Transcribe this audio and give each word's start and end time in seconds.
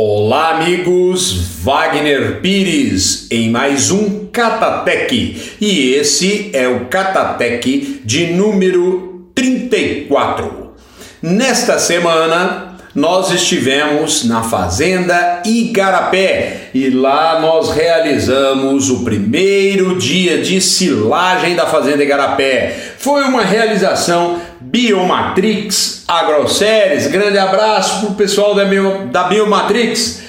Olá, 0.00 0.50
amigos! 0.50 1.58
Wagner 1.64 2.40
Pires 2.40 3.26
em 3.32 3.50
mais 3.50 3.90
um 3.90 4.26
Catatec 4.26 5.56
e 5.60 5.94
esse 5.94 6.50
é 6.52 6.68
o 6.68 6.84
Catatec 6.84 8.02
de 8.04 8.28
número 8.28 9.28
34. 9.34 10.74
Nesta 11.20 11.80
semana 11.80 12.76
nós 12.94 13.32
estivemos 13.32 14.24
na 14.24 14.44
Fazenda 14.44 15.42
Igarapé 15.44 16.70
e 16.72 16.90
lá 16.90 17.40
nós 17.40 17.70
realizamos 17.70 18.90
o 18.90 19.04
primeiro 19.04 19.98
dia 19.98 20.38
de 20.38 20.60
silagem 20.60 21.56
da 21.56 21.66
Fazenda 21.66 22.04
Igarapé. 22.04 22.94
Foi 22.98 23.24
uma 23.24 23.42
realização 23.42 24.40
Biomatrix 24.70 26.04
Agroséries. 26.06 27.06
Grande 27.06 27.38
abraço 27.38 28.00
para 28.00 28.10
o 28.10 28.14
pessoal 28.14 28.54
da, 28.54 28.66
Bio, 28.66 29.06
da 29.06 29.24
Biomatrix. 29.24 30.22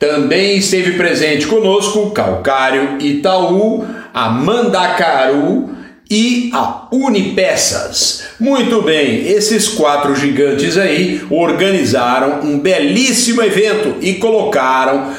Também 0.00 0.58
esteve 0.58 0.92
presente 0.92 1.46
conosco 1.46 2.10
Calcário 2.10 2.98
Itaú, 3.00 3.86
a 4.12 4.28
Mandacaru 4.30 5.70
e 6.10 6.50
a 6.52 6.88
Unipeças. 6.92 8.24
Muito 8.38 8.82
bem, 8.82 9.28
esses 9.28 9.68
quatro 9.68 10.14
gigantes 10.16 10.76
aí 10.76 11.22
organizaram 11.30 12.40
um 12.42 12.58
belíssimo 12.58 13.42
evento 13.42 13.96
e 14.00 14.14
colocaram 14.14 15.12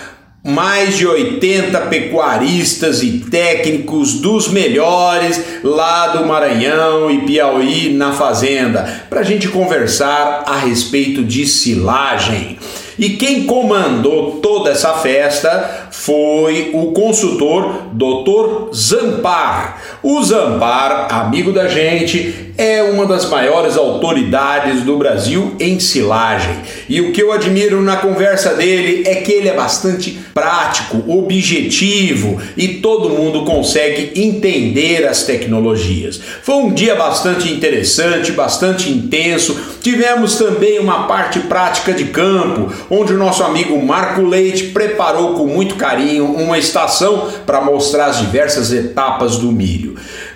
mais 0.46 0.96
de 0.96 1.08
80 1.08 1.82
pecuaristas 1.88 3.02
e 3.02 3.18
técnicos 3.32 4.22
dos 4.22 4.48
melhores 4.48 5.44
lá 5.64 6.10
do 6.10 6.24
Maranhão 6.28 7.10
e 7.10 7.26
Piauí 7.26 7.92
na 7.92 8.14
fazenda, 8.14 9.02
para 9.10 9.22
a 9.22 9.24
gente 9.24 9.48
conversar 9.48 10.44
a 10.46 10.58
respeito 10.58 11.24
de 11.24 11.48
silagem. 11.48 12.60
E 12.98 13.10
quem 13.12 13.46
comandou 13.46 14.40
toda 14.40 14.70
essa 14.70 14.94
festa 14.94 15.88
foi 15.92 16.70
o 16.74 16.92
consultor 16.92 17.90
Dr. 17.92 18.74
Zampar. 18.74 19.82
O 20.04 20.24
Zampar, 20.24 21.08
amigo 21.12 21.52
da 21.52 21.68
gente, 21.68 22.45
é 22.58 22.84
uma 22.84 23.06
das 23.06 23.30
maiores 23.30 23.78
autoridades 23.78 24.84
do 24.84 24.98
Brasil 24.98 25.56
em 25.60 25.80
silagem. 25.80 26.56
E 26.88 27.02
o 27.02 27.12
que 27.12 27.22
eu 27.22 27.32
admiro 27.32 27.82
na 27.82 27.98
conversa 27.98 28.54
dele 28.54 29.04
é 29.06 29.16
que 29.16 29.32
ele 29.32 29.50
é 29.50 29.54
bastante 29.54 30.20
prático, 30.34 31.04
objetivo 31.08 32.42
e 32.58 32.80
todo 32.80 33.10
mundo 33.10 33.46
consegue 33.46 34.12
entender 34.16 35.06
as 35.08 35.24
tecnologias. 35.24 36.20
Foi 36.42 36.56
um 36.56 36.74
dia 36.74 36.96
bastante 36.96 37.52
interessante, 37.52 38.32
bastante 38.32 38.90
intenso. 38.90 39.58
Tivemos 39.82 40.36
também 40.36 40.80
uma 40.80 41.08
parte 41.08 41.40
prática 41.40 41.94
de 41.94 42.06
campo, 42.06 42.72
onde 42.90 43.14
o 43.14 43.18
nosso 43.18 43.44
amigo 43.44 43.82
Marco 43.86 44.22
Leite 44.22 44.66
preparou 44.68 45.36
com 45.36 45.46
muito 45.46 45.76
carinho 45.76 46.26
uma 46.26 46.58
estação 46.58 47.30
para 47.46 47.62
mostrar 47.62 48.08
as 48.08 48.20
diversas 48.20 48.72
etapas 48.72 49.38
do 49.38 49.52
milho. 49.52 49.96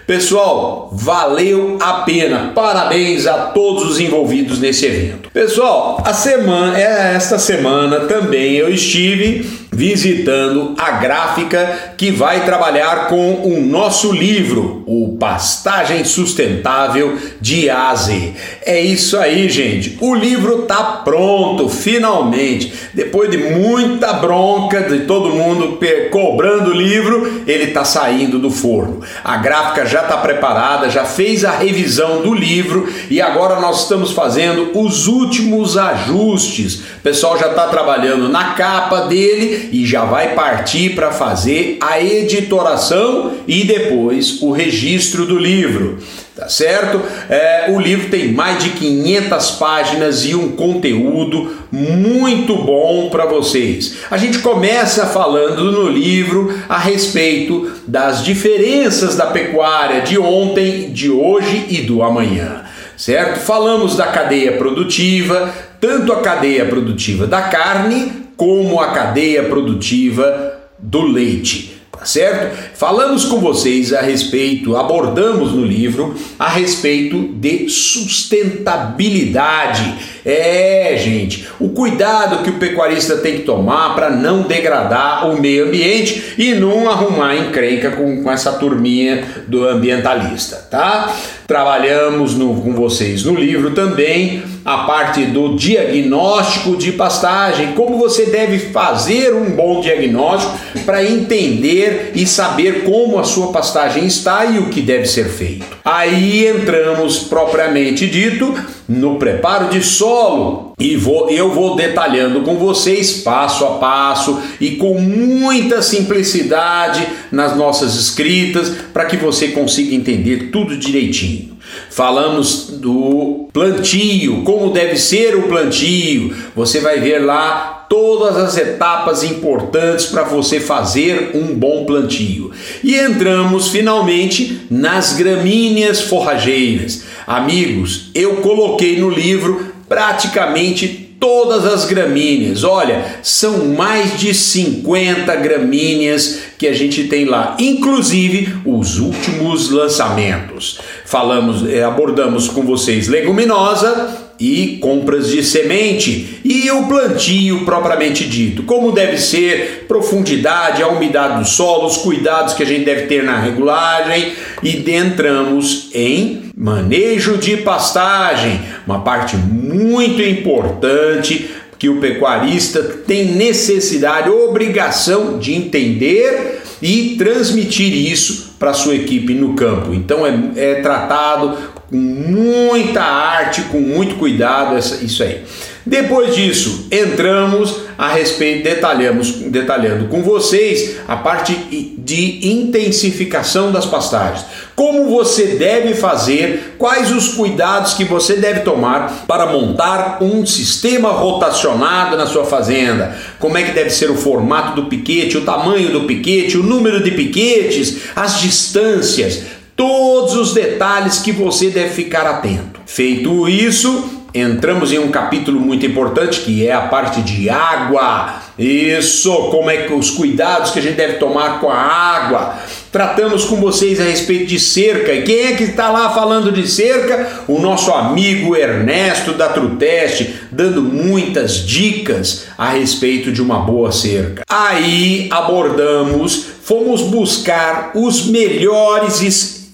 Pessoal, 0.10 0.90
valeu 0.92 1.78
a 1.80 2.02
pena. 2.02 2.52
Parabéns 2.56 3.28
a 3.28 3.52
todos 3.52 3.88
os 3.88 4.00
envolvidos 4.00 4.60
nesse 4.60 4.88
evento. 4.88 5.30
Pessoal, 5.32 6.02
a 6.04 6.12
semana, 6.16 6.76
é, 6.76 7.14
esta 7.14 7.38
semana 7.38 8.00
também 8.08 8.56
eu 8.56 8.74
estive 8.74 9.48
visitando 9.80 10.76
a 10.78 10.92
gráfica 10.92 11.94
que 11.96 12.12
vai 12.12 12.44
trabalhar 12.44 13.08
com 13.08 13.46
o 13.46 13.62
nosso 13.62 14.12
livro, 14.12 14.84
o 14.86 15.16
Pastagem 15.18 16.04
Sustentável 16.04 17.18
de 17.40 17.70
A 17.70 17.92
a 17.92 17.96
Z. 17.96 18.34
É 18.66 18.82
isso 18.82 19.18
aí, 19.18 19.48
gente. 19.48 19.98
O 20.02 20.14
livro 20.14 20.64
tá 20.64 21.02
pronto, 21.06 21.70
finalmente. 21.70 22.74
Depois 22.94 23.32
de 23.32 23.38
muita 23.38 24.12
bronca 24.12 24.82
de 24.82 25.06
todo 25.06 25.30
mundo 25.30 25.80
cobrando 26.12 26.72
o 26.72 26.74
livro, 26.74 27.44
ele 27.48 27.68
tá 27.68 27.86
saindo 27.86 28.38
do 28.38 28.52
forno. 28.52 29.00
A 29.24 29.38
gráfica 29.38 29.86
já 29.86 30.02
está 30.02 30.18
preparada, 30.18 30.90
já 30.90 31.06
fez 31.06 31.46
a 31.46 31.52
revisão 31.52 32.22
do 32.22 32.34
livro 32.34 32.92
e 33.10 33.22
agora 33.22 33.62
nós 33.62 33.84
estamos 33.84 34.12
fazendo 34.12 34.78
os 34.78 35.08
últimos 35.08 35.78
ajustes. 35.78 36.82
O 37.00 37.02
pessoal 37.02 37.40
já 37.40 37.48
está 37.48 37.66
trabalhando 37.68 38.28
na 38.28 38.56
capa 38.56 39.04
dele 39.04 39.70
e 39.72 39.86
já 39.86 40.04
vai 40.04 40.36
partir 40.36 40.96
para 40.96 41.12
fazer 41.12 41.78
a 41.80 42.02
editoração 42.02 43.36
e 43.48 43.64
depois 43.64 44.42
o 44.42 44.52
registro 44.52 45.26
do 45.26 45.40
livro. 45.40 46.00
Tá 46.36 46.50
certo? 46.50 47.02
É, 47.30 47.68
o 47.70 47.80
livro 47.80 48.10
tem 48.10 48.34
mais 48.34 48.62
de 48.62 48.72
500 48.72 49.52
páginas 49.52 50.26
e 50.26 50.36
um 50.36 50.52
conteúdo 50.52 51.56
muito 51.72 52.58
bom 52.58 53.10
para 53.10 53.26
vocês. 53.26 53.96
A 54.12 54.18
gente 54.18 54.40
começa 54.40 55.06
falando 55.06 55.72
no 55.72 55.88
livro 55.88 56.54
a 56.68 56.78
respeito 56.78 57.72
das 57.88 58.26
diferenças 58.26 59.16
da 59.16 59.28
pecuária 59.28 60.02
de 60.02 60.20
ontem, 60.20 60.92
de 60.92 61.10
hoje 61.10 61.66
e 61.70 61.78
do 61.82 62.04
amanhã 62.04 62.66
certo? 63.00 63.40
Falamos 63.40 63.96
da 63.96 64.08
cadeia 64.08 64.58
produtiva, 64.58 65.54
tanto 65.80 66.12
a 66.14 66.22
cadeia 66.22 66.66
produtiva 66.66 67.26
da 67.26 67.44
carne 67.44 68.30
como 68.36 68.80
a 68.80 68.92
cadeia 68.92 69.44
produtiva 69.44 70.60
do 70.78 71.02
leite. 71.02 71.82
Tá 71.92 72.06
certo? 72.06 72.69
Falamos 72.80 73.26
com 73.26 73.42
vocês 73.42 73.92
a 73.92 74.00
respeito, 74.00 74.78
abordamos 74.78 75.52
no 75.52 75.66
livro 75.66 76.16
a 76.40 76.48
respeito 76.48 77.28
de 77.34 77.68
sustentabilidade. 77.68 79.96
É, 80.24 80.96
gente, 80.98 81.46
o 81.60 81.72
cuidado 81.72 82.42
que 82.42 82.52
o 82.52 82.58
pecuarista 82.58 83.18
tem 83.18 83.40
que 83.40 83.42
tomar 83.42 83.96
para 83.96 84.10
não 84.10 84.44
degradar 84.44 85.30
o 85.30 85.42
meio 85.42 85.66
ambiente 85.66 86.36
e 86.38 86.54
não 86.54 86.90
arrumar 86.90 87.36
encrenca 87.36 87.92
com, 87.92 88.24
com 88.24 88.32
essa 88.32 88.54
turminha 88.54 89.26
do 89.46 89.68
ambientalista, 89.68 90.66
tá? 90.72 91.14
Trabalhamos 91.46 92.36
no, 92.36 92.62
com 92.62 92.74
vocês 92.74 93.26
no 93.26 93.36
livro 93.36 93.72
também 93.72 94.42
a 94.64 94.78
parte 94.80 95.26
do 95.26 95.56
diagnóstico 95.56 96.78
de 96.78 96.92
pastagem, 96.92 97.74
como 97.74 97.98
você 97.98 98.28
deve 98.28 98.60
fazer 98.72 99.34
um 99.34 99.50
bom 99.52 99.82
diagnóstico 99.82 100.60
para 100.86 101.04
entender 101.04 102.12
e 102.14 102.28
saber 102.28 102.69
como 102.72 103.20
a 103.20 103.24
sua 103.24 103.52
pastagem 103.52 104.06
está 104.06 104.46
e 104.46 104.60
o 104.60 104.70
que 104.70 104.82
deve 104.82 105.06
ser 105.06 105.26
feito. 105.26 105.66
Aí 105.84 106.48
entramos 106.48 107.20
propriamente 107.20 108.08
dito 108.08 108.54
no 108.88 109.18
preparo 109.18 109.70
de 109.70 109.84
solo 109.84 110.74
e 110.80 110.96
vou, 110.96 111.30
eu 111.30 111.52
vou 111.52 111.76
detalhando 111.76 112.42
com 112.42 112.56
vocês 112.56 113.22
passo 113.22 113.66
a 113.66 113.72
passo 113.78 114.42
e 114.60 114.72
com 114.72 115.00
muita 115.00 115.82
simplicidade 115.82 117.08
nas 117.32 117.56
nossas 117.56 117.96
escritas 117.96 118.70
para 118.92 119.06
que 119.06 119.18
você 119.18 119.50
consiga 119.50 119.94
entender 119.94 120.50
tudo 120.52 120.78
direitinho. 120.78 121.59
Falamos 121.90 122.68
do 122.74 123.48
plantio, 123.52 124.44
como 124.44 124.72
deve 124.72 124.98
ser 124.98 125.36
o 125.36 125.44
plantio. 125.44 126.36
Você 126.56 126.80
vai 126.80 127.00
ver 127.00 127.20
lá 127.20 127.86
todas 127.90 128.38
as 128.38 128.58
etapas 128.58 129.24
importantes 129.24 130.06
para 130.06 130.24
você 130.24 130.60
fazer 130.60 131.32
um 131.34 131.56
bom 131.56 131.86
plantio. 131.86 132.52
E 132.84 132.96
entramos 132.96 133.70
finalmente 133.70 134.62
nas 134.70 135.14
gramíneas 135.14 136.02
forrageiras. 136.02 137.04
Amigos, 137.26 138.12
eu 138.14 138.38
coloquei 138.38 139.00
no 139.00 139.10
livro 139.10 139.74
praticamente 139.88 141.10
todas 141.20 141.66
as 141.66 141.86
gramíneas. 141.86 142.64
Olha, 142.64 143.18
são 143.22 143.66
mais 143.66 144.18
de 144.18 144.34
50 144.34 145.36
gramíneas 145.36 146.40
que 146.58 146.68
a 146.68 146.74
gente 146.74 147.06
tem 147.06 147.26
lá, 147.26 147.58
inclusive 147.60 148.56
os 148.66 149.00
últimos 149.00 149.70
lançamentos. 149.70 150.80
Falamos, 151.10 151.68
eh, 151.68 151.82
abordamos 151.82 152.50
com 152.50 152.62
vocês 152.62 153.08
leguminosa 153.08 154.16
e 154.40 154.78
compras 154.80 155.28
de 155.28 155.44
semente. 155.44 156.40
E 156.46 156.70
o 156.70 156.84
plantio 156.84 157.66
propriamente 157.66 158.30
dito, 158.30 158.62
como 158.62 158.92
deve 158.92 159.18
ser, 159.18 159.86
profundidade, 159.88 160.84
a 160.84 160.88
umidade 160.88 161.40
do 161.40 161.46
solo, 161.48 161.88
os 161.88 161.98
cuidados 161.98 162.54
que 162.54 162.62
a 162.62 162.66
gente 162.66 162.86
deve 162.86 163.08
ter 163.08 163.24
na 163.24 163.40
regulagem. 163.40 164.34
E 164.62 164.88
entramos 164.96 165.90
em 165.96 166.44
manejo 166.56 167.40
de 167.40 167.58
pastagem, 167.58 168.62
uma 168.86 169.02
parte 169.02 169.36
muito 169.36 170.22
importante 170.22 171.50
que 171.80 171.88
o 171.88 172.02
pecuarista 172.02 172.84
tem 172.84 173.36
necessidade, 173.36 174.30
obrigação 174.30 175.40
de 175.40 175.54
entender 175.54 176.62
e 176.82 177.16
transmitir 177.18 177.94
isso 178.12 178.56
para 178.60 178.74
sua 178.74 178.96
equipe 178.96 179.34
no 179.34 179.54
campo. 179.54 179.94
Então 179.94 180.28
é, 180.28 180.34
é 180.58 180.76
tratado 180.82 181.58
com 181.90 181.96
muita 181.96 183.02
arte, 183.02 183.62
com 183.64 183.80
muito 183.80 184.16
cuidado, 184.16 184.78
essa, 184.78 185.04
isso 185.04 185.24
aí. 185.24 185.42
Depois 185.86 186.36
disso, 186.36 186.88
entramos 186.92 187.82
a 187.98 188.10
respeito, 188.10 188.64
detalhamos, 188.64 189.32
detalhando 189.32 190.08
com 190.08 190.22
vocês 190.22 190.98
a 191.08 191.16
parte 191.16 191.54
de 191.98 192.48
intensificação 192.48 193.72
das 193.72 193.86
pastagens. 193.86 194.46
Como 194.76 195.10
você 195.10 195.58
deve 195.58 195.94
fazer, 195.94 196.76
quais 196.78 197.12
os 197.12 197.30
cuidados 197.30 197.94
que 197.94 198.04
você 198.04 198.36
deve 198.36 198.62
tomar 198.62 199.26
para 199.28 199.48
montar 199.48 200.20
um 200.22 200.46
sistema 200.46 201.12
rotacionado 201.12 202.16
na 202.16 202.26
sua 202.26 202.46
fazenda. 202.46 203.18
Como 203.40 203.58
é 203.58 203.64
que 203.64 203.72
deve 203.72 203.90
ser 203.90 204.10
o 204.10 204.16
formato 204.16 204.82
do 204.82 204.88
piquete, 204.88 205.38
o 205.38 205.46
tamanho 205.46 205.92
do 205.92 206.06
piquete, 206.06 206.58
o 206.58 206.64
número 206.64 207.04
de 207.04 207.12
piquetes, 207.12 208.10
as 208.16 208.40
distâncias, 208.40 209.44
todos 209.76 210.36
os 210.36 210.54
detalhes 210.54 211.20
que 211.20 211.32
você 211.32 211.70
deve 211.70 211.90
ficar 211.90 212.26
atento. 212.26 212.80
Feito 212.86 213.48
isso, 213.48 214.19
entramos 214.34 214.92
em 214.92 215.00
um 215.00 215.10
capítulo 215.10 215.60
muito 215.60 215.86
importante 215.86 216.42
que 216.42 216.66
é 216.66 216.72
a 216.72 216.82
parte 216.82 217.22
de 217.22 217.50
água. 217.50 218.42
Isso, 218.58 219.32
como 219.50 219.70
é 219.70 219.78
que 219.84 219.94
os 219.94 220.10
cuidados 220.12 220.72
que 220.72 220.80
a 220.80 220.82
gente 220.82 220.96
deve 220.96 221.14
tomar 221.14 221.60
com 221.60 221.70
a 221.70 221.78
água. 221.78 222.56
Tratamos 222.92 223.46
com 223.46 223.58
vocês 223.58 224.00
a 224.00 224.04
respeito 224.04 224.48
de 224.48 224.60
cerca. 224.60 225.14
E 225.14 225.22
quem 225.22 225.46
é 225.46 225.56
que 225.56 225.64
está 225.64 225.90
lá 225.90 226.10
falando 226.10 226.52
de 226.52 226.68
cerca? 226.68 227.44
O 227.48 227.60
nosso 227.60 227.92
amigo 227.92 228.56
Ernesto 228.56 229.34
da 229.34 229.50
Truteste, 229.50 230.42
dando 230.52 230.82
muitas 230.82 231.66
dicas 231.66 232.48
a 232.58 232.70
respeito 232.70 233.32
de 233.32 233.42
uma 233.42 233.60
boa 233.60 233.92
cerca. 233.92 234.44
Aí 234.50 235.30
abordamos, 235.32 236.46
fomos 236.64 237.02
buscar 237.04 237.92
os 237.96 238.26
melhores 238.26 239.22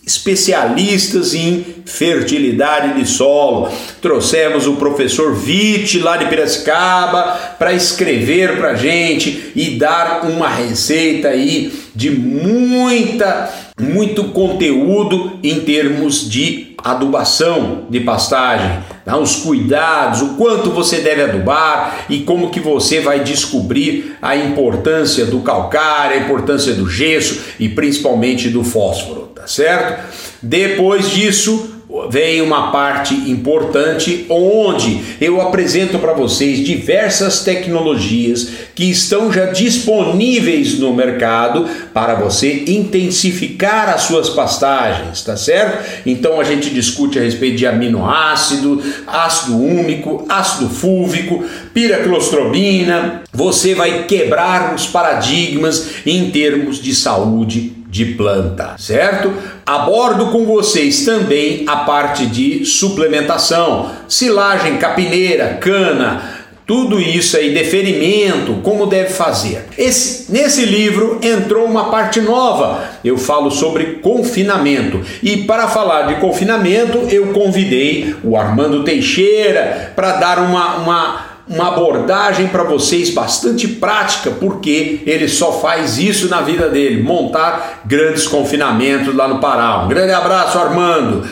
especialistas 0.05 1.33
em 1.33 1.65
fertilidade 1.85 2.99
de 2.99 3.07
solo. 3.07 3.69
Trouxemos 4.01 4.67
o 4.67 4.75
professor 4.75 5.33
Vitti 5.33 5.99
lá 5.99 6.17
de 6.17 6.25
Piracicaba 6.25 7.55
para 7.57 7.73
escrever 7.73 8.57
para 8.57 8.75
gente 8.75 9.51
e 9.55 9.71
dar 9.71 10.25
uma 10.25 10.47
receita 10.47 11.29
aí 11.29 11.73
de 11.95 12.11
muita 12.11 13.49
muito 13.77 14.25
conteúdo 14.25 15.37
em 15.43 15.59
termos 15.61 16.29
de 16.29 16.75
adubação 16.77 17.87
de 17.89 17.99
pastagem, 17.99 18.79
tá? 19.03 19.17
os 19.17 19.37
cuidados, 19.37 20.21
o 20.21 20.35
quanto 20.35 20.69
você 20.69 20.99
deve 20.99 21.23
adubar 21.23 22.05
e 22.07 22.19
como 22.19 22.51
que 22.51 22.59
você 22.59 23.01
vai 23.01 23.21
descobrir 23.21 24.15
a 24.21 24.37
importância 24.37 25.25
do 25.25 25.39
calcário, 25.39 26.15
a 26.15 26.21
importância 26.21 26.73
do 26.73 26.87
gesso 26.87 27.41
e 27.59 27.67
principalmente 27.67 28.49
do 28.49 28.63
fósforo 28.63 29.24
tá 29.45 29.47
certo? 29.47 30.03
Depois 30.41 31.11
disso, 31.11 31.75
vem 32.09 32.41
uma 32.41 32.71
parte 32.71 33.13
importante 33.13 34.25
onde 34.27 35.01
eu 35.21 35.39
apresento 35.39 35.99
para 35.99 36.13
vocês 36.13 36.65
diversas 36.65 37.43
tecnologias 37.43 38.49
que 38.73 38.89
estão 38.89 39.31
já 39.31 39.45
disponíveis 39.45 40.79
no 40.79 40.93
mercado 40.93 41.67
para 41.93 42.15
você 42.15 42.65
intensificar 42.67 43.89
as 43.89 44.01
suas 44.01 44.29
pastagens, 44.29 45.21
tá 45.21 45.37
certo? 45.37 45.85
Então 46.05 46.39
a 46.39 46.43
gente 46.43 46.69
discute 46.71 47.19
a 47.19 47.21
respeito 47.21 47.57
de 47.57 47.67
aminoácido, 47.67 48.81
ácido 49.07 49.57
úmico, 49.57 50.25
ácido 50.27 50.69
fúlvico, 50.69 51.45
piraclostrobina. 51.73 53.21
Você 53.31 53.75
vai 53.75 54.03
quebrar 54.03 54.73
os 54.73 54.87
paradigmas 54.87 55.89
em 56.05 56.31
termos 56.31 56.81
de 56.81 56.93
saúde 56.95 57.84
de 57.95 58.03
planta, 58.03 58.75
certo? 58.77 59.31
Abordo 59.65 60.25
com 60.25 60.45
vocês 60.45 61.05
também 61.05 61.63
a 61.65 61.77
parte 61.77 62.25
de 62.25 62.65
suplementação, 62.65 63.89
silagem 64.05 64.75
capineira, 64.75 65.57
cana, 65.61 66.21
tudo 66.67 66.99
isso 66.99 67.37
aí, 67.37 67.53
deferimento, 67.53 68.55
como 68.63 68.85
deve 68.85 69.11
fazer. 69.11 69.67
Esse, 69.77 70.29
nesse 70.29 70.65
livro 70.65 71.19
entrou 71.23 71.63
uma 71.63 71.89
parte 71.89 72.19
nova. 72.19 72.83
Eu 73.01 73.17
falo 73.17 73.49
sobre 73.49 73.99
confinamento. 74.01 74.99
E 75.23 75.43
para 75.43 75.69
falar 75.69 76.07
de 76.07 76.15
confinamento, 76.15 76.97
eu 77.09 77.27
convidei 77.27 78.13
o 78.23 78.35
Armando 78.35 78.83
Teixeira 78.83 79.93
para 79.95 80.13
dar 80.13 80.39
uma, 80.39 80.77
uma 80.77 81.24
uma 81.47 81.67
abordagem 81.69 82.47
para 82.47 82.63
vocês 82.63 83.11
bastante 83.11 83.67
prática, 83.67 84.31
porque 84.31 85.01
ele 85.05 85.27
só 85.27 85.59
faz 85.59 85.97
isso 85.97 86.27
na 86.27 86.41
vida 86.41 86.69
dele, 86.69 87.03
montar 87.03 87.81
grandes 87.85 88.27
confinamentos 88.27 89.15
lá 89.15 89.27
no 89.27 89.39
Pará. 89.39 89.83
Um 89.83 89.87
grande 89.87 90.11
abraço, 90.11 90.57
Armando. 90.57 91.27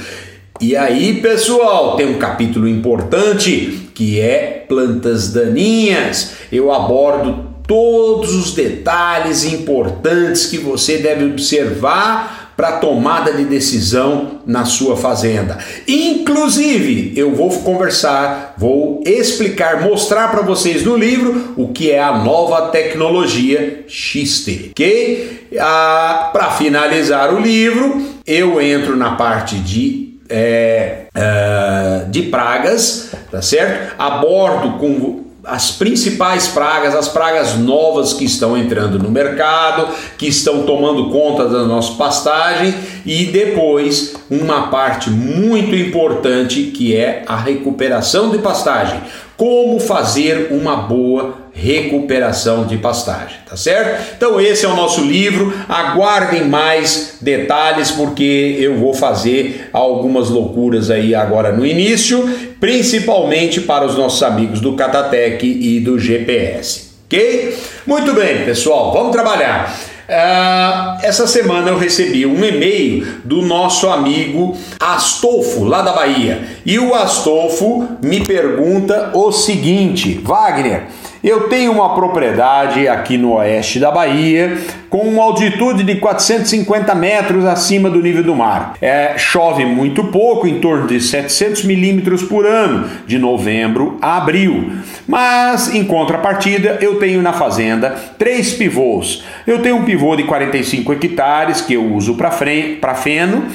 E 0.61 0.75
aí, 0.75 1.19
pessoal, 1.19 1.95
tem 1.95 2.07
um 2.07 2.19
capítulo 2.19 2.67
importante 2.67 3.89
que 3.93 4.19
é 4.19 4.65
plantas 4.67 5.33
daninhas. 5.33 6.33
Eu 6.51 6.71
abordo 6.71 7.53
todos 7.67 8.35
os 8.35 8.53
detalhes 8.53 9.43
importantes 9.45 10.45
que 10.45 10.57
você 10.57 10.97
deve 10.97 11.25
observar 11.25 12.42
para 12.55 12.73
tomada 12.73 13.33
de 13.33 13.45
decisão 13.45 14.41
na 14.45 14.65
sua 14.65 14.95
fazenda. 14.95 15.57
Inclusive, 15.87 17.13
eu 17.15 17.33
vou 17.33 17.49
conversar, 17.61 18.53
vou 18.57 19.01
explicar, 19.05 19.81
mostrar 19.81 20.29
para 20.29 20.41
vocês 20.41 20.83
no 20.83 20.95
livro 20.95 21.53
o 21.55 21.69
que 21.69 21.91
é 21.91 22.01
a 22.01 22.17
nova 22.17 22.67
tecnologia 22.69 23.83
XT, 23.87 24.71
ok? 24.71 25.47
Ah, 25.59 26.29
para 26.31 26.51
finalizar 26.51 27.33
o 27.33 27.39
livro, 27.39 28.01
eu 28.25 28.61
entro 28.61 28.95
na 28.95 29.15
parte 29.15 29.55
de 29.55 30.03
é, 30.29 31.05
é, 31.13 32.05
de 32.09 32.23
pragas, 32.23 33.11
tá 33.29 33.41
certo? 33.41 33.95
Abordo 33.99 34.79
com 34.79 35.23
as 35.45 35.71
principais 35.71 36.47
pragas, 36.47 36.95
as 36.95 37.09
pragas 37.09 37.57
novas 37.57 38.13
que 38.13 38.23
estão 38.23 38.57
entrando 38.57 38.97
no 38.97 39.11
mercado, 39.11 39.93
que 40.17 40.27
estão 40.27 40.63
tomando 40.63 41.09
conta 41.09 41.47
da 41.49 41.65
nossa 41.65 41.93
pastagem 41.95 42.73
e 43.05 43.25
depois 43.25 44.15
uma 44.29 44.67
parte 44.67 45.09
muito 45.09 45.75
importante 45.75 46.71
que 46.73 46.95
é 46.95 47.23
a 47.27 47.35
recuperação 47.35 48.29
de 48.29 48.37
pastagem. 48.37 49.01
Como 49.35 49.79
fazer 49.79 50.49
uma 50.51 50.77
boa 50.77 51.42
recuperação 51.53 52.65
de 52.65 52.77
pastagem, 52.77 53.37
tá 53.47 53.55
certo? 53.55 54.15
Então 54.17 54.41
esse 54.41 54.65
é 54.65 54.67
o 54.67 54.75
nosso 54.75 55.01
livro. 55.01 55.53
Aguardem 55.69 56.45
mais 56.45 57.17
detalhes 57.21 57.91
porque 57.91 58.57
eu 58.59 58.77
vou 58.77 58.93
fazer 58.93 59.69
algumas 59.71 60.29
loucuras 60.29 60.89
aí 60.89 61.13
agora 61.13 61.51
no 61.51 61.65
início, 61.65 62.27
principalmente 62.59 63.61
para 63.61 63.85
os 63.85 63.95
nossos 63.95 64.23
amigos 64.23 64.59
do 64.59 64.73
Catatec 64.73 65.45
e 65.45 65.79
do 65.79 65.99
GPS. 65.99 66.93
OK? 67.05 67.55
Muito 67.85 68.13
bem, 68.13 68.43
pessoal, 68.43 68.91
vamos 68.91 69.11
trabalhar. 69.11 69.77
Uh, 70.03 70.99
essa 71.01 71.25
semana 71.25 71.69
eu 71.69 71.77
recebi 71.77 72.25
um 72.25 72.43
e-mail 72.43 73.19
do 73.23 73.41
nosso 73.41 73.87
amigo 73.87 74.57
Astolfo, 74.77 75.63
lá 75.63 75.81
da 75.81 75.93
Bahia. 75.93 76.43
E 76.65 76.77
o 76.77 76.93
Astolfo 76.93 77.87
me 78.01 78.19
pergunta 78.21 79.11
o 79.13 79.31
seguinte: 79.31 80.19
Wagner, 80.21 80.87
eu 81.23 81.47
tenho 81.47 81.71
uma 81.71 81.95
propriedade 81.95 82.85
aqui 82.85 83.17
no 83.17 83.35
oeste 83.35 83.79
da 83.79 83.89
Bahia 83.89 84.57
com 84.89 85.07
uma 85.07 85.23
altitude 85.23 85.81
de 85.83 85.95
450 85.95 86.93
metros 86.93 87.45
acima 87.45 87.89
do 87.89 88.01
nível 88.01 88.23
do 88.23 88.35
mar. 88.35 88.73
É, 88.81 89.17
chove 89.17 89.63
muito 89.63 90.03
pouco, 90.05 90.45
em 90.45 90.59
torno 90.59 90.85
de 90.85 90.99
700 90.99 91.63
milímetros 91.63 92.23
por 92.23 92.45
ano, 92.45 92.89
de 93.07 93.17
novembro 93.17 93.97
a 94.01 94.17
abril. 94.17 94.73
Mas, 95.07 95.73
em 95.73 95.85
contrapartida, 95.85 96.77
eu 96.81 96.99
tenho 96.99 97.21
na 97.21 97.31
fazenda 97.31 97.91
três 98.19 98.53
pivôs. 98.53 99.23
Eu 99.47 99.61
tenho 99.61 99.77
um 99.77 99.85
pivô 99.85 100.17
de 100.17 100.23
45 100.23 100.91
hectares 100.91 101.61
que 101.61 101.73
eu 101.73 101.93
uso 101.93 102.15
para 102.15 102.31
feno 102.31 103.47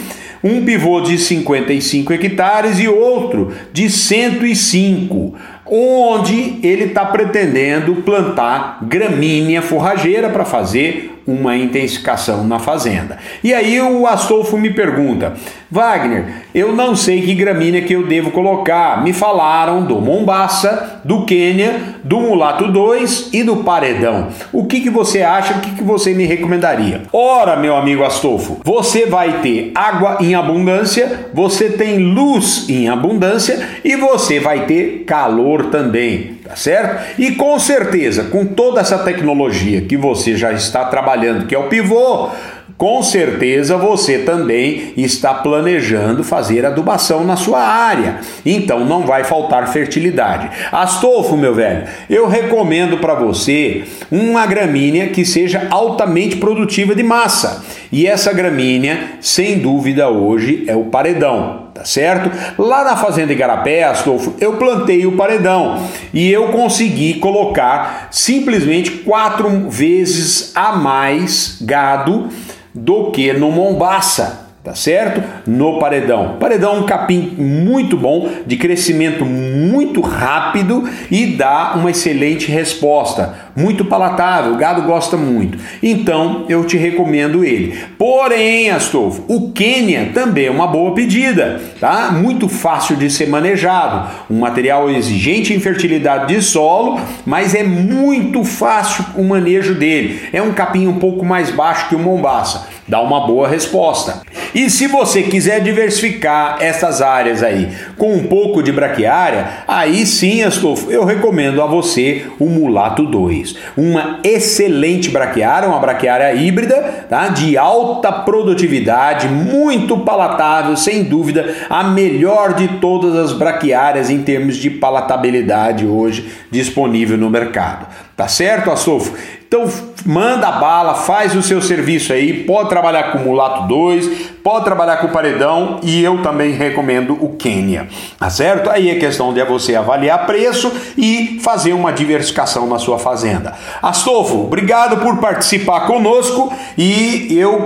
um 0.43 0.65
pivô 0.65 1.01
de 1.01 1.19
55 1.19 2.13
hectares 2.13 2.79
e 2.79 2.89
outro 2.89 3.53
de 3.73 3.91
105 3.91 5.35
onde 5.71 6.59
ele 6.63 6.85
está 6.85 7.05
pretendendo 7.05 7.97
plantar 7.97 8.79
gramínea 8.83 9.63
forrageira 9.63 10.29
para 10.29 10.45
fazer 10.45 11.18
uma 11.29 11.55
intensificação 11.55 12.43
na 12.47 12.59
fazenda. 12.59 13.19
E 13.45 13.53
aí 13.53 13.79
o 13.83 14.07
Astolfo 14.07 14.57
me 14.57 14.71
pergunta: 14.71 15.35
Wagner, 15.71 16.47
eu 16.55 16.75
não 16.75 16.97
sei 16.97 17.21
que 17.21 17.35
gramínea 17.35 17.83
que 17.83 17.93
eu 17.93 18.07
devo 18.07 18.31
colocar. 18.31 19.05
Me 19.05 19.13
falaram 19.13 19.85
do 19.85 20.01
Mombasa, 20.01 21.03
do 21.05 21.27
Quênia, 21.27 21.97
do 22.03 22.19
Mulato 22.21 22.73
2 22.73 23.29
e 23.35 23.43
do 23.43 23.59
Paredão. 23.59 24.29
O 24.51 24.65
que, 24.65 24.81
que 24.81 24.89
você 24.89 25.21
acha? 25.21 25.55
O 25.55 25.61
que, 25.61 25.73
que 25.73 25.85
você 25.85 26.15
me 26.15 26.25
recomendaria? 26.25 27.03
Ora, 27.13 27.57
meu 27.57 27.77
amigo 27.77 28.03
Astolfo, 28.03 28.63
você 28.65 29.05
vai 29.05 29.43
ter 29.43 29.73
água 29.75 30.17
em 30.21 30.35
abundância, 30.35 31.29
você 31.35 31.69
tem 31.69 31.99
luz 31.99 32.67
em 32.71 32.89
abundância 32.89 33.69
e 33.85 33.95
você 33.95 34.41
vai 34.41 34.65
ter 34.65 35.05
calor 35.05 35.67
também, 35.67 36.38
tá 36.49 36.57
certo? 36.57 37.21
E 37.21 37.33
com 37.33 37.59
certeza, 37.59 38.25
com 38.25 38.47
toda 38.47 38.81
essa 38.81 38.99
tecnologia 38.99 39.83
que 39.83 39.97
você 39.97 40.35
já 40.35 40.53
está 40.53 40.87
trabalhando, 40.87 41.47
que 41.47 41.55
é 41.55 41.59
o 41.59 41.69
pivô, 41.69 42.31
com 42.79 43.03
certeza 43.03 43.77
você 43.77 44.19
também 44.19 44.93
está 44.97 45.35
planejando 45.35 46.23
fazer 46.23 46.65
adubação 46.65 47.25
na 47.25 47.37
sua 47.37 47.61
área. 47.61 48.21
Então 48.47 48.85
não 48.85 49.03
vai 49.03 49.25
faltar 49.25 49.73
fertilidade. 49.73 50.49
Astolfo, 50.71 51.37
meu 51.37 51.55
velho, 51.55 51.85
eu 52.09 52.29
recomendo 52.29 52.99
para 52.99 53.15
você 53.15 53.83
uma 54.11 54.47
gramínea 54.47 55.09
que 55.09 55.25
seja 55.25 55.67
altamente 55.71 56.37
produtiva 56.37 56.95
de 56.95 57.03
massa. 57.03 57.65
E 57.91 58.07
essa 58.07 58.33
gramínea, 58.33 59.15
sem 59.21 59.59
dúvida, 59.59 60.09
hoje 60.09 60.65
é 60.67 60.77
o 60.77 60.85
paredão 60.85 61.68
tá 61.79 61.85
certo? 61.85 62.29
Lá 62.61 62.83
na 62.83 62.97
fazenda 62.97 63.33
Igarapé, 63.33 63.85
Astolfo, 63.85 64.35
eu 64.41 64.57
plantei 64.57 65.07
o 65.07 65.17
paredão 65.17 65.81
e 66.13 66.29
eu 66.29 66.49
consegui 66.49 67.15
colocar 67.15 68.09
simplesmente 68.11 68.91
quatro 68.91 69.71
vezes 69.71 70.51
a 70.57 70.73
mais 70.73 71.57
gado 71.61 72.31
do 72.75 73.13
que 73.13 73.33
no 73.33 73.53
Mombaça 73.53 74.48
tá 74.63 74.75
certo? 74.75 75.23
No 75.47 75.79
paredão. 75.79 76.37
Paredão 76.39 76.77
é 76.77 76.79
um 76.81 76.87
capim 76.87 77.35
muito 77.39 77.97
bom, 77.97 78.29
de 78.47 78.57
crescimento 78.57 79.25
muito 79.25 80.01
rápido 80.01 80.89
e 81.11 81.27
dá 81.27 81.75
uma 81.77 81.91
excelente 81.91 82.51
resposta, 82.51 83.35
muito 83.57 83.85
palatável, 83.85 84.53
o 84.53 84.57
gado 84.57 84.83
gosta 84.83 85.17
muito. 85.17 85.59
Então 85.83 86.45
eu 86.49 86.65
te 86.65 86.77
recomendo 86.77 87.45
ele. 87.45 87.79
Porém, 87.97 88.71
Astolfo, 88.71 89.25
o 89.29 89.53
Quênia 89.53 90.11
também 90.13 90.47
é 90.47 90.51
uma 90.51 90.67
boa 90.67 90.95
pedida, 90.95 91.61
tá? 91.81 92.11
Muito 92.13 92.49
fácil 92.49 92.97
de 92.97 93.11
ser 93.11 93.29
manejado, 93.29 94.11
um 94.31 94.41
material 94.41 94.91
exigente 94.91 95.55
em 95.55 95.61
fertilidade 95.61 96.35
de 96.35 96.43
solo, 96.43 97.01
mas 97.25 97.55
é 97.55 97.63
muito 97.63 98.45
fácil 98.45 99.05
o 99.17 99.25
manejo 99.25 99.75
dele. 99.75 100.21
É 100.33 100.43
um 100.43 100.53
capim 100.53 100.87
um 100.87 100.99
pouco 100.99 101.25
mais 101.25 101.51
baixo 101.51 101.89
que 101.89 101.95
o 101.95 101.99
Mombaça 101.99 102.69
dá 102.89 103.01
uma 103.01 103.27
boa 103.27 103.47
resposta. 103.47 104.23
E 104.55 104.71
se 104.71 104.87
você 104.87 105.23
quiser 105.23 105.61
diversificar 105.61 106.59
essas 106.61 107.03
áreas 107.03 107.43
aí 107.43 107.69
com 107.97 108.15
um 108.15 108.25
pouco 108.25 108.63
de 108.63 108.73
braquiária, 108.73 109.47
aí 109.67 110.07
sim, 110.07 110.43
Astolfo, 110.43 110.91
eu 110.91 111.05
recomendo 111.05 111.63
a 111.63 111.67
você 111.67 112.27
o 112.39 112.47
Mulato 112.47 113.05
2. 113.05 113.57
Uma 113.77 114.21
excelente 114.25 115.11
braquiária, 115.11 115.69
uma 115.69 115.81
braquiária 115.81 116.35
híbrida, 116.35 117.07
tá? 117.09 117.29
De 117.29 117.57
alta 117.57 118.11
produtividade, 118.11 119.29
muito 119.29 119.99
palatável, 119.99 120.77
sem 120.77 121.05
dúvida, 121.05 121.55
a 121.69 121.85
melhor 121.85 122.55
de 122.55 122.69
todas 122.79 123.15
as 123.15 123.33
braquiárias 123.33 124.11
em 124.11 124.23
termos 124.23 124.57
de 124.57 124.71
palatabilidade 124.71 125.87
hoje 125.87 126.29
disponível 126.51 127.17
no 127.17 127.31
mercado. 127.31 128.08
Tá 128.19 128.27
certo, 128.27 128.73
Astolfo? 128.73 129.15
Então 129.47 129.65
manda 130.05 130.51
bala, 130.53 130.95
faz 130.95 131.35
o 131.35 131.41
seu 131.41 131.63
serviço 131.63 132.13
aí, 132.13 132.45
pode 132.45 132.69
trabalhar 132.69 133.13
com 133.13 133.19
o 133.19 133.25
Mulato 133.25 133.67
2, 133.67 134.39
pode 134.45 134.65
trabalhar 134.65 134.99
com 134.99 135.07
o 135.07 135.11
Paredão 135.11 135.81
e 135.83 136.03
eu 136.03 136.23
também 136.23 136.53
recomendo 136.53 137.17
o 137.19 137.37
Quênia, 137.37 137.89
tá 138.19 138.29
certo? 138.29 138.69
Aí 138.69 138.91
é 138.91 138.97
questão 138.97 139.33
de 139.33 139.43
você 139.45 139.75
avaliar 139.75 140.27
preço 140.27 140.71
e 140.99 141.41
fazer 141.43 141.73
uma 141.73 141.93
diversificação 141.93 142.67
na 142.67 142.79
sua 142.79 142.99
fazenda. 142.99 143.55
Astolfo, 143.81 144.45
obrigado 144.45 144.99
por 144.99 145.17
participar 145.17 145.87
conosco 145.87 146.53
e 146.77 147.29
eu 147.31 147.65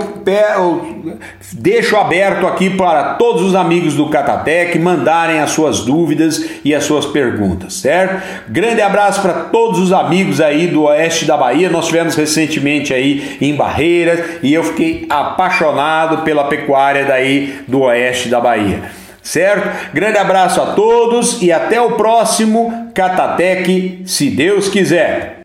deixo 1.51 1.97
aberto 1.97 2.47
aqui 2.47 2.69
para 2.69 3.15
todos 3.15 3.41
os 3.41 3.55
amigos 3.55 3.93
do 3.95 4.09
Catatec 4.09 4.79
mandarem 4.79 5.39
as 5.39 5.51
suas 5.51 5.81
dúvidas 5.81 6.43
e 6.63 6.73
as 6.73 6.85
suas 6.85 7.05
perguntas, 7.05 7.73
certo? 7.73 8.23
Grande 8.47 8.81
abraço 8.81 9.21
para 9.21 9.33
todos 9.33 9.79
os 9.79 9.91
amigos 9.91 10.39
aí 10.43 10.67
do 10.67 10.83
oeste 10.83 11.25
da 11.25 11.35
Bahia. 11.37 11.69
Nós 11.69 11.87
tivemos 11.87 12.15
recentemente 12.15 12.93
aí 12.93 13.37
em 13.41 13.55
Barreiras 13.55 14.39
e 14.43 14.53
eu 14.53 14.63
fiquei 14.63 15.05
apaixonado 15.09 16.23
pela 16.23 16.45
pecuária 16.45 17.05
daí 17.05 17.61
do 17.67 17.81
oeste 17.81 18.29
da 18.29 18.39
Bahia. 18.39 18.83
Certo? 19.21 19.93
Grande 19.93 20.17
abraço 20.17 20.61
a 20.61 20.73
todos 20.73 21.41
e 21.41 21.51
até 21.51 21.79
o 21.79 21.91
próximo 21.91 22.91
Catatec, 22.93 24.01
se 24.05 24.29
Deus 24.29 24.67
quiser. 24.67 25.42